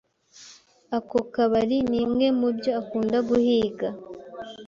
Ako 0.97 1.17
kabari 1.33 1.77
nimwe 1.91 2.27
mubyo 2.39 2.69
akunda 2.81 3.17
guhiga. 3.29 3.87